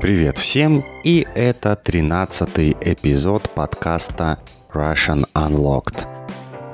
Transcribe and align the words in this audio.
Привет 0.00 0.38
всем, 0.38 0.82
и 1.04 1.26
это 1.34 1.76
13 1.76 2.48
эпизод 2.80 3.50
подкаста 3.50 4.38
Russian 4.72 5.26
Unlocked. 5.34 6.08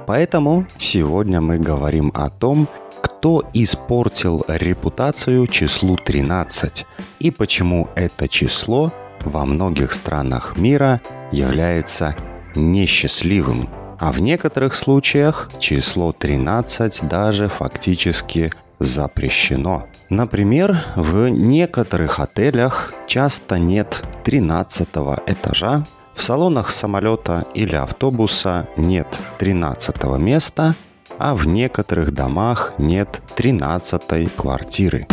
Поэтому 0.07 0.65
сегодня 0.79 1.41
мы 1.41 1.59
говорим 1.59 2.13
о 2.15 2.31
том, 2.31 2.69
кто 3.03 3.43
испортил 3.53 4.45
репутацию 4.47 5.49
числу 5.49 5.97
13 5.97 6.87
и 7.19 7.33
почему 7.33 7.89
это 7.97 8.29
число 8.29 8.93
во 9.25 9.45
многих 9.45 9.93
странах 9.93 10.57
мира 10.57 11.01
является 11.33 12.15
несчастливым. 12.55 13.69
А 13.99 14.13
в 14.13 14.21
некоторых 14.21 14.77
случаях 14.77 15.51
число 15.59 16.13
13 16.13 17.09
даже 17.09 17.49
фактически 17.49 18.53
запрещено. 18.79 19.87
Например, 20.11 20.79
в 20.97 21.29
некоторых 21.29 22.21
отелях 22.21 22.93
часто 23.07 23.59
нет 23.59 24.05
13 24.25 24.89
этажа, 25.27 25.85
в 26.15 26.23
салонах 26.23 26.71
самолета 26.71 27.45
или 27.55 27.75
автобуса 27.75 28.69
нет 28.77 29.07
13 29.39 30.05
места, 30.19 30.75
а 31.19 31.35
в 31.35 31.47
некоторых 31.47 32.13
домах 32.13 32.75
нет 32.79 33.23
13 33.37 34.35
квартиры. 34.35 35.07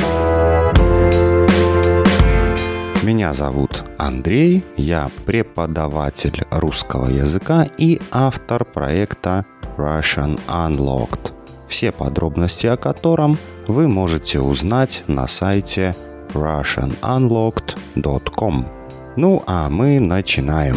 Меня 3.04 3.34
зовут 3.34 3.84
Андрей, 3.98 4.64
я 4.78 5.10
преподаватель 5.26 6.46
русского 6.52 7.10
языка 7.10 7.68
и 7.78 8.00
автор 8.12 8.64
проекта 8.64 9.46
Russian 9.76 10.40
Unlocked, 10.48 11.33
все 11.74 11.92
подробности 11.92 12.68
о 12.68 12.78
котором 12.78 13.38
вы 13.68 13.88
можете 13.88 14.40
узнать 14.40 15.04
на 15.08 15.28
сайте 15.28 15.96
russianunlocked.com. 16.34 18.68
Ну 19.16 19.42
а 19.48 19.72
мы 19.72 20.00
начинаем. 20.00 20.76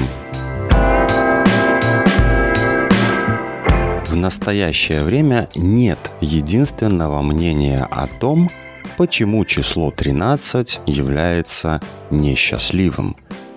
В 4.07 4.17
настоящее 4.17 5.03
время 5.03 5.51
нет 5.55 5.99
единственного 6.23 7.21
мнения 7.21 7.87
о 7.91 8.07
том, 8.07 8.49
почему 8.97 9.45
число 9.45 9.91
13 9.91 10.81
является 10.87 11.83
несчастливым. 12.11 13.17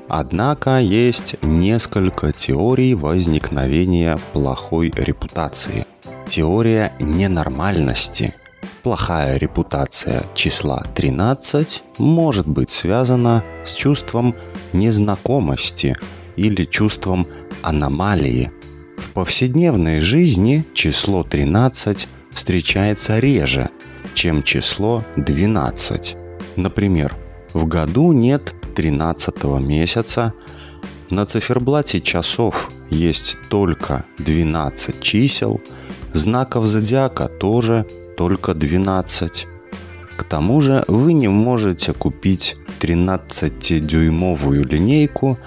Однако 0.09 0.79
есть 0.79 1.37
несколько 1.41 2.33
теорий 2.33 2.95
возникновения 2.95 4.19
плохой 4.33 4.91
репутации. 4.93 5.85
Теория 6.29 6.93
ненормальности. 6.99 8.35
Плохая 8.83 9.37
репутация 9.37 10.23
числа 10.35 10.83
13 10.93 11.81
может 11.97 12.47
быть 12.47 12.69
связана 12.69 13.43
с 13.65 13.73
чувством 13.73 14.35
незнакомости 14.71 15.97
или 16.35 16.65
чувством 16.65 17.25
аномалии. 17.63 18.51
В 18.97 19.09
повседневной 19.13 20.01
жизни 20.01 20.63
число 20.75 21.23
13 21.23 22.07
встречается 22.29 23.17
реже, 23.17 23.71
чем 24.13 24.43
число 24.43 25.03
12. 25.15 26.15
Например, 26.57 27.15
в 27.53 27.65
году 27.65 28.11
нет 28.11 28.53
13 28.75 29.43
месяца, 29.59 30.35
на 31.09 31.25
циферблате 31.25 32.01
часов 32.01 32.69
есть 32.91 33.37
только 33.49 34.05
12 34.19 35.01
чисел, 35.01 35.59
знаков 36.13 36.67
зодиака 36.67 37.27
тоже 37.27 37.85
только 38.17 38.53
12. 38.53 39.47
К 40.17 40.23
тому 40.23 40.61
же 40.61 40.83
вы 40.87 41.13
не 41.13 41.27
можете 41.27 41.93
купить 41.93 42.55
13-дюймовую 42.79 44.65
линейку 44.65 45.37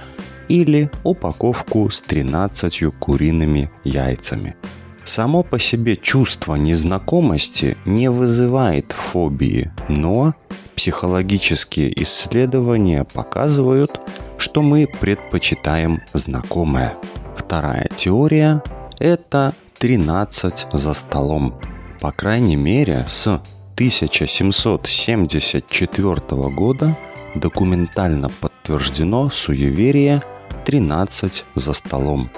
или 0.48 0.90
упаковку 1.04 1.90
с 1.90 2.00
13 2.00 2.84
куриными 2.98 3.70
яйцами– 3.84 4.56
Само 5.04 5.42
по 5.42 5.58
себе 5.58 5.96
чувство 5.96 6.54
незнакомости 6.54 7.76
не 7.84 8.08
вызывает 8.08 8.92
фобии, 8.92 9.72
но 9.88 10.34
психологические 10.76 12.02
исследования 12.02 13.04
показывают, 13.12 14.00
что 14.38 14.62
мы 14.62 14.86
предпочитаем 15.00 16.02
знакомое. 16.12 16.94
Вторая 17.36 17.88
теория– 17.96 18.62
это 18.98 19.54
13 19.82 20.66
за 20.72 20.94
столом. 20.94 21.54
По 22.00 22.12
крайней 22.12 22.54
мере, 22.54 23.04
с 23.08 23.26
1774 23.74 26.20
года 26.50 26.96
документально 27.34 28.28
подтверждено 28.28 29.28
суеверие 29.30 30.22
13 30.66 31.44
за 31.56 31.72
столом. 31.72 32.30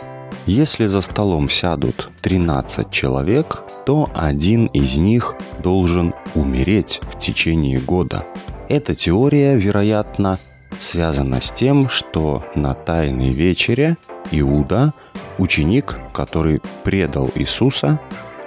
Если 0.47 0.87
за 0.87 1.03
столом 1.03 1.51
сядут 1.51 2.11
13 2.23 2.91
человек, 2.91 3.65
то 3.85 4.09
один 4.15 4.65
из 4.69 4.97
них 4.97 5.35
должен 5.63 6.15
умереть 6.35 7.03
в 7.03 7.19
течение 7.19 7.79
года. 7.79 8.25
Эта 8.71 8.95
теория, 8.95 9.55
вероятно, 9.55 10.39
связана 10.81 11.41
с 11.41 11.51
тем, 11.51 11.89
что 11.89 12.45
на 12.55 12.75
Тайной 12.75 13.31
вечере 13.31 13.97
Иуда, 14.31 14.95
ученик, 15.39 15.99
который 16.13 16.61
предал 16.83 17.31
Иисуса, 17.35 18.01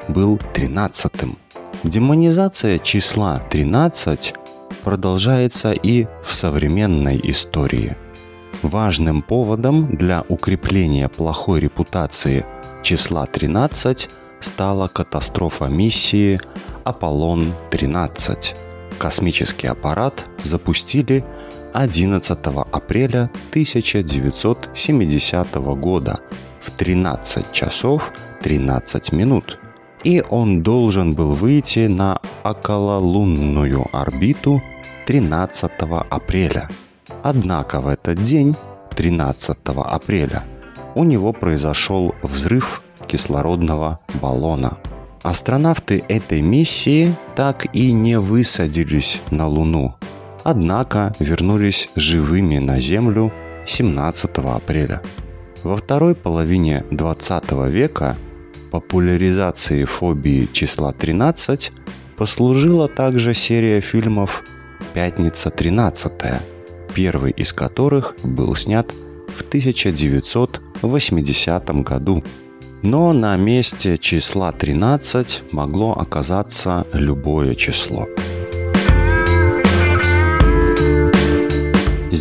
был 0.07 0.39
тринадцатым. 0.53 1.37
Демонизация 1.83 2.79
числа 2.79 3.41
13 3.49 4.33
продолжается 4.83 5.71
и 5.71 6.07
в 6.23 6.33
современной 6.33 7.19
истории– 7.23 7.95
Важным 8.63 9.21
поводом 9.21 9.95
для 9.95 10.23
укрепления 10.29 11.09
плохой 11.09 11.59
репутации 11.59 12.45
числа 12.81 13.25
13 13.27 14.09
стала 14.39 14.87
катастрофа 14.87 15.66
миссии 15.66 16.39
Аполлон-13. 16.83 18.55
Космический 18.97 19.67
аппарат 19.67 20.25
запустили 20.43 21.23
11 21.73 22.39
апреля 22.72 23.29
1970 23.50 25.55
года 25.55 26.19
в 26.61 26.72
13 26.72 27.51
часов 27.51 28.13
13 28.41 29.11
минут. 29.11 29.59
И 30.03 30.23
он 30.29 30.63
должен 30.63 31.13
был 31.13 31.33
выйти 31.33 31.88
на 31.88 32.22
окололунную 32.44 33.85
орбиту 33.91 34.63
13 35.05 35.72
апреля– 36.09 36.69
Однако 37.23 37.79
в 37.79 37.88
этот 37.88 38.23
день, 38.23 38.55
13 38.95 39.57
апреля, 39.66 40.44
у 40.95 41.03
него 41.03 41.34
произошел 41.34 42.16
взрыв 42.23 42.81
кислородного 43.07 43.99
баллона. 44.22 44.78
Астронавты 45.23 46.03
этой 46.07 46.41
миссии 46.41 47.13
так 47.35 47.75
и 47.75 47.91
не 47.91 48.17
высадились 48.17 49.22
на 49.29 49.47
Луну, 49.47 49.95
однако 50.47 51.13
вернулись 51.19 51.90
живыми 51.97 52.59
на 52.59 52.80
Землю 52.80 53.34
17 53.66 54.38
апреля. 54.38 55.02
Во 55.63 55.75
второй 55.75 56.16
половине 56.16 56.85
20 56.90 57.52
века 57.68 58.16
популяризации 58.72 59.84
фобии 59.84 60.47
числа 60.53 60.94
13 60.94 61.74
послужила 62.16 62.88
также 62.88 63.34
серия 63.34 63.81
фильмов 63.81 64.46
«Пятница 64.94 65.50
13 65.50 66.13
первый 66.96 67.34
из 67.34 67.52
которых 67.52 68.16
был 68.24 68.56
снят 68.56 68.90
в 69.28 69.41
1980 69.41 71.84
году. 71.84 72.24
Но 72.84 73.12
на 73.12 73.35
месте 73.35 73.97
числа 73.97 74.53
13 74.53 75.44
могло 75.52 75.91
оказаться 75.91 76.88
любое 76.94 77.53
число. 77.56 78.08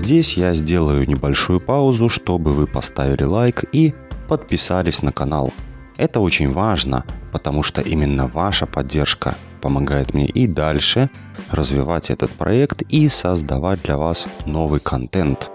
Здесь 0.07 0.37
я 0.37 0.55
сделаю 0.55 1.05
небольшую 1.09 1.59
паузу, 1.59 2.09
чтобы 2.09 2.53
вы 2.53 2.69
поставили 2.69 3.25
лайк 3.25 3.65
и 3.73 3.93
подписались 4.29 5.03
на 5.03 5.11
канал. 5.11 5.53
Это 5.97 6.21
очень 6.21 6.53
важно, 6.53 7.05
потому 7.33 7.65
что 7.65 7.83
именно 7.83 8.29
ваша 8.29 8.67
поддержка 8.67 9.35
помогает 9.61 10.15
мне 10.15 10.27
и 10.29 10.47
дальше 10.47 11.11
развивать 11.51 12.11
этот 12.11 12.31
проект 12.31 12.83
и 12.83 13.09
создавать 13.09 13.83
для 13.83 13.97
вас 13.97 14.29
новый 14.45 14.79
контент. 14.79 15.51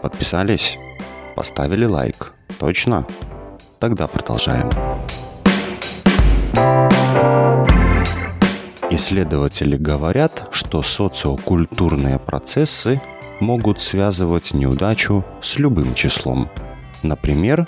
Подписались? 0.00 0.78
Поставили 1.34 1.86
лайк? 1.86 2.32
Точно? 2.60 3.08
Тогда 3.80 4.06
продолжаем. 4.06 4.70
Исследователи 8.90 9.76
говорят, 9.76 10.48
что 10.50 10.82
социокультурные 10.82 12.18
процессы 12.18 13.00
могут 13.40 13.80
связывать 13.80 14.52
неудачу 14.52 15.24
с 15.40 15.58
любым 15.58 15.94
числом. 15.94 16.50
Например, 17.02 17.66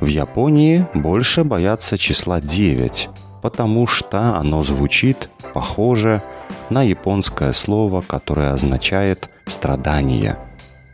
в 0.00 0.06
Японии 0.06 0.86
больше 0.94 1.44
боятся 1.44 1.98
числа 1.98 2.40
9, 2.40 3.10
потому 3.42 3.86
что 3.86 4.36
оно 4.36 4.62
звучит 4.62 5.28
похоже 5.52 6.22
на 6.70 6.82
японское 6.82 7.52
слово, 7.52 8.00
которое 8.00 8.52
означает 8.52 9.30
страдание. 9.46 10.38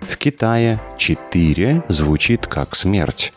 В 0.00 0.16
Китае 0.16 0.80
4 0.98 1.84
звучит 1.88 2.46
как 2.46 2.74
смерть, 2.74 3.32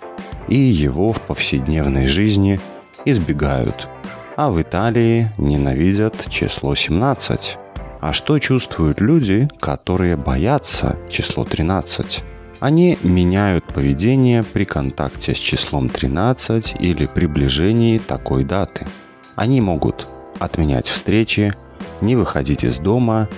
и 0.47 0.56
его 0.56 1.13
в 1.13 1.21
повседневной 1.21 2.07
жизни 2.07 2.59
избегают. 3.06 3.88
А 4.35 4.50
в 4.50 4.59
Италии 4.59 5.30
ненавидят 5.38 6.27
число 6.30 6.74
17. 6.74 7.57
А 8.01 8.13
что 8.13 8.39
чувствуют 8.39 9.00
люди, 9.00 9.47
которые 9.59 10.18
боятся 10.18 10.97
число 11.07 11.45
13? 11.45 12.24
Они 12.59 12.97
меняют 13.03 13.65
поведение 13.65 14.44
при 14.44 14.65
контакте 14.65 15.35
с 15.35 15.38
числом 15.38 15.88
13 15.88 16.75
или 16.80 17.06
приближении 17.06 18.00
такой 18.00 18.44
даты. 18.44 18.88
Они 19.35 19.62
могут 19.62 20.07
отменять 20.39 20.88
встречи, 20.88 21.53
не 22.01 22.15
выходить 22.15 22.63
из 22.63 22.80
дома, 22.80 23.30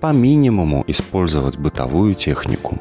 по 0.00 0.12
минимуму 0.12 0.84
использовать 0.86 1.56
бытовую 1.56 2.12
технику. 2.12 2.78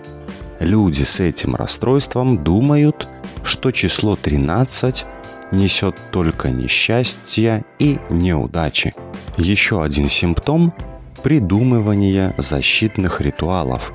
Люди 0.60 1.04
с 1.04 1.20
этим 1.20 1.56
расстройством 1.56 2.44
думают, 2.44 3.08
что 3.44 3.72
число 3.72 4.16
13 4.16 5.06
несет 5.52 6.00
только 6.12 6.50
несчастье 6.50 7.66
и 7.80 8.00
неудачи. 8.10 8.94
Еще 9.38 9.84
один 9.84 10.10
симптом– 10.10 10.74
придумывание 11.24 12.36
защитных 12.38 13.22
ритуалов. 13.22 13.94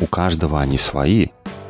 У 0.00 0.06
каждого 0.06 0.60
они 0.60 0.78
свои, 0.78 1.28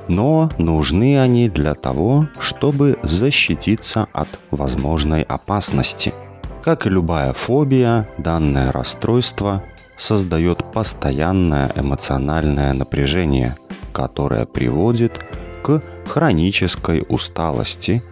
но 0.09 0.49
нужны 0.59 1.21
они 1.21 1.49
для 1.49 1.75
того, 1.75 2.29
чтобы 2.39 2.99
защититься 3.03 4.07
от 4.13 4.29
возможной 4.51 5.23
опасности. 5.23 6.15
Как 6.63 6.87
и 6.87 6.91
любая 6.91 7.33
фобия, 7.33 8.09
данное 8.19 8.71
расстройство 8.71 9.65
создает 9.97 10.65
постоянное 10.73 11.71
эмоциональное 11.75 12.73
напряжение, 12.73 13.57
которое 13.93 14.47
приводит 14.47 15.21
к 15.63 15.83
хронической 16.07 17.05
усталости, 17.09 18.03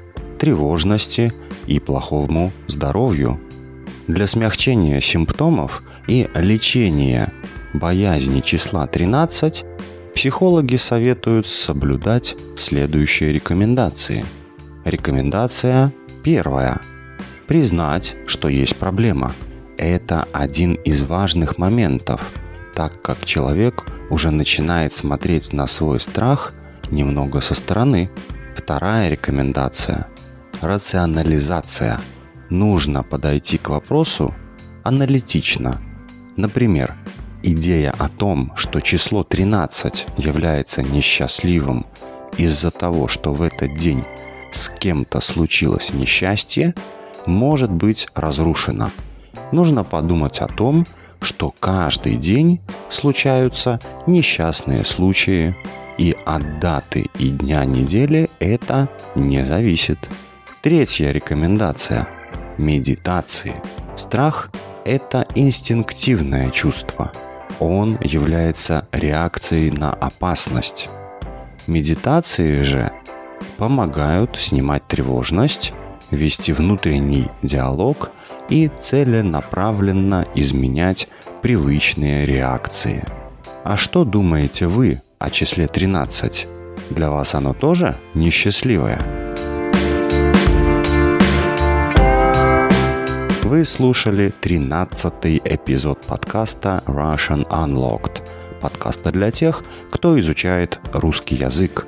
тревожности 0.40 1.32
и 1.66 1.78
плохому 1.78 2.50
здоровью. 2.66 3.38
Для 4.08 4.26
смягчения 4.26 5.00
симптомов 5.00 5.82
и 6.08 6.28
лечения 6.34 7.32
боязни 7.74 8.40
числа 8.40 8.86
13 8.86 9.64
психологи 10.14 10.76
советуют 10.76 11.46
соблюдать 11.46 12.34
следующие 12.56 13.32
рекомендации. 13.32 14.24
Рекомендация 14.84 15.92
первая. 16.24 16.80
Признать, 17.46 18.16
что 18.26 18.48
есть 18.48 18.76
проблема. 18.76 19.32
Это 19.76 20.26
один 20.32 20.74
из 20.74 21.02
важных 21.02 21.58
моментов, 21.58 22.32
так 22.74 23.02
как 23.02 23.26
человек 23.26 23.84
уже 24.08 24.30
начинает 24.30 24.94
смотреть 24.94 25.52
на 25.52 25.66
свой 25.66 26.00
страх 26.00 26.54
немного 26.90 27.40
со 27.40 27.54
стороны. 27.54 28.10
Вторая 28.56 29.10
рекомендация– 29.10 30.08
рационализация. 30.60 32.00
Нужно 32.48 33.02
подойти 33.02 33.58
к 33.58 33.68
вопросу 33.68 34.34
аналитично. 34.82 35.80
Например, 36.36 36.96
Идея 37.42 37.94
о 37.96 38.08
том, 38.08 38.52
что 38.54 38.80
число 38.80 39.24
13 39.24 40.06
является 40.18 40.82
несчастливым 40.82 41.86
из-за 42.36 42.70
того, 42.70 43.08
что 43.08 43.32
в 43.32 43.40
этот 43.40 43.76
день 43.76 44.04
с 44.52 44.68
кем-то 44.68 45.20
случилось 45.20 45.94
несчастье, 45.94 46.74
может 47.24 47.70
быть 47.70 48.08
разрушена. 48.14 48.90
Нужно 49.52 49.84
подумать 49.84 50.40
о 50.40 50.48
том, 50.48 50.86
что 51.22 51.54
каждый 51.58 52.16
день 52.16 52.60
случаются 52.90 53.80
несчастные 54.06 54.84
случаи, 54.84 55.56
и 55.96 56.14
от 56.26 56.60
даты 56.60 57.06
и 57.18 57.30
дня 57.30 57.64
недели 57.64 58.28
это 58.38 58.88
не 59.14 59.44
зависит. 59.44 59.98
Третья 60.62 61.10
рекомендация– 61.10 62.06
медитации. 62.58 63.54
Страх– 63.96 64.50
это 64.84 65.26
инстинктивное 65.34 66.50
чувство– 66.50 67.12
он 67.60 67.98
является 68.02 68.88
реакцией 68.90 69.70
на 69.70 69.92
опасность. 69.92 70.88
Медитации 71.66 72.62
же 72.62 72.90
помогают 73.58 74.36
снимать 74.38 74.86
тревожность, 74.88 75.72
вести 76.10 76.52
внутренний 76.52 77.28
диалог 77.42 78.10
и 78.48 78.70
целенаправленно 78.78 80.26
изменять 80.34 81.08
привычные 81.42 82.26
реакции. 82.26 83.04
А 83.62 83.76
что 83.76 84.04
думаете 84.04 84.66
вы 84.66 85.02
о 85.18 85.30
числе 85.30 85.68
13? 85.68 86.48
Для 86.88 87.10
вас 87.10 87.34
оно 87.34 87.52
тоже 87.52 87.96
несчастливое? 88.14 89.29
Вы 93.50 93.64
слушали 93.64 94.32
13-й 94.42 95.42
эпизод 95.44 96.06
подкаста 96.06 96.84
Russian 96.86 97.44
Unlocked, 97.48 98.22
подкаста 98.60 99.10
для 99.10 99.32
тех, 99.32 99.64
кто 99.90 100.20
изучает 100.20 100.78
русский 100.92 101.34
язык. 101.34 101.84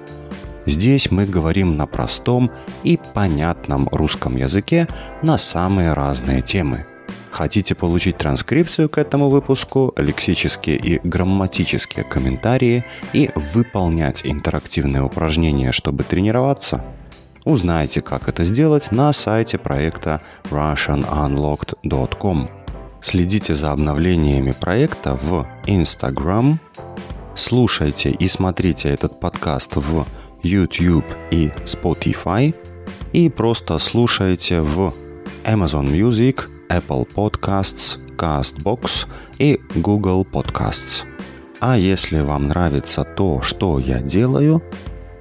Здесь 0.66 1.12
мы 1.12 1.24
говорим 1.24 1.76
на 1.76 1.86
простом 1.86 2.50
и 2.82 2.98
понятном 3.14 3.88
русском 3.92 4.36
языке 4.36 4.88
на 5.22 5.38
самые 5.38 5.92
разные 5.92 6.42
темы. 6.42 6.84
Хотите 7.30 7.76
получить 7.76 8.18
транскрипцию 8.18 8.88
к 8.88 8.98
этому 8.98 9.28
выпуску, 9.28 9.94
лексические 9.96 10.78
и 10.78 10.98
грамматические 11.06 12.04
комментарии 12.04 12.84
и 13.12 13.30
выполнять 13.36 14.22
интерактивные 14.24 15.04
упражнения, 15.04 15.70
чтобы 15.70 16.02
тренироваться– 16.02 16.84
Узнайте, 17.44 18.00
как 18.00 18.28
это 18.28 18.44
сделать 18.44 18.92
на 18.92 19.12
сайте 19.12 19.58
проекта 19.58 20.20
russianunlocked.com. 20.44 22.48
Следите 23.00 23.54
за 23.54 23.72
обновлениями 23.72 24.52
проекта 24.52 25.18
в 25.20 25.44
Instagram, 25.66 26.58
слушайте 27.34 28.10
и 28.10 28.28
смотрите 28.28 28.90
этот 28.90 29.18
подкаст 29.18 29.74
в 29.74 30.06
YouTube 30.44 31.04
и 31.32 31.48
Spotify 31.64 32.54
и 33.12 33.28
просто 33.28 33.78
слушайте 33.78 34.60
в 34.60 34.94
Amazon 35.44 35.88
Music, 35.88 36.42
Apple 36.68 37.08
Podcasts, 37.12 37.98
CastBox 38.16 39.08
и 39.38 39.60
Google 39.74 40.24
Podcasts. 40.24 41.04
А 41.58 41.76
если 41.76 42.20
вам 42.20 42.46
нравится 42.46 43.02
то, 43.02 43.42
что 43.42 43.80
я 43.80 44.00
делаю, 44.00 44.62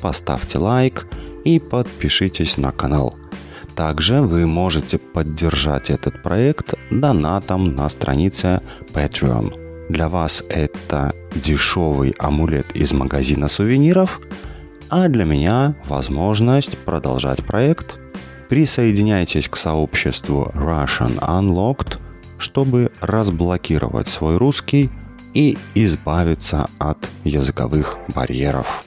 поставьте 0.00 0.58
лайк– 0.58 1.06
и 1.46 1.60
подпишитесь 1.60 2.58
на 2.58 2.72
канал. 2.72 3.14
Также 3.76 4.20
вы 4.20 4.46
можете 4.46 4.98
поддержать 4.98 5.90
этот 5.90 6.22
проект 6.22 6.74
донатом 6.90 7.76
на 7.76 7.88
странице 7.88 8.62
Patreon. 8.92 9.88
Для 9.88 10.08
вас 10.08 10.42
это 10.48 11.14
дешевый 11.36 12.14
амулет 12.18 12.74
из 12.74 12.92
магазина 12.92 13.46
сувениров, 13.46 14.20
а 14.90 15.08
для 15.08 15.24
меня 15.24 15.76
возможность 15.86 16.76
продолжать 16.78 17.44
проект. 17.44 17.98
Присоединяйтесь 18.48 19.48
к 19.48 19.56
сообществу 19.56 20.50
Russian 20.54 21.18
Unlocked, 21.20 21.98
чтобы 22.38 22.90
разблокировать 23.00 24.08
свой 24.08 24.36
русский 24.36 24.90
и 25.32 25.56
избавиться 25.74 26.66
от 26.78 26.98
языковых 27.24 27.98
барьеров. 28.14 28.85